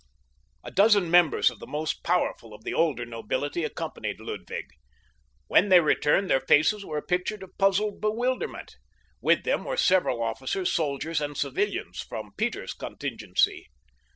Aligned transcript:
A 0.63 0.71
dozen 0.71 1.11
members 1.11 1.51
of 1.51 1.59
the 1.59 1.67
most 1.67 2.01
powerful 2.03 2.55
of 2.55 2.63
the 2.63 2.73
older 2.73 3.05
nobility 3.05 3.63
accompanied 3.63 4.19
Ludwig. 4.19 4.65
When 5.45 5.69
they 5.69 5.79
returned 5.79 6.27
their 6.27 6.39
faces 6.39 6.83
were 6.83 6.97
a 6.97 7.03
picture 7.03 7.35
of 7.39 7.55
puzzled 7.59 8.01
bewilderment. 8.01 8.77
With 9.21 9.43
them 9.43 9.63
were 9.63 9.77
several 9.77 10.23
officers, 10.23 10.73
soldiers 10.73 11.21
and 11.21 11.37
civilians 11.37 11.99
from 11.99 12.31
Peter's 12.35 12.73
contingency. 12.73 13.67